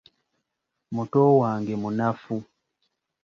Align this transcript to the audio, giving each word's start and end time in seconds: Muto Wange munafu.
Muto 0.95 1.19
Wange 1.39 1.73
munafu. 1.83 2.35